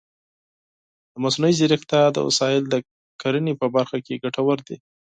[1.11, 2.75] د مصنوعي ځیرکتیا وسایل د
[3.21, 4.77] کرنې په برخه کې ګټور دي.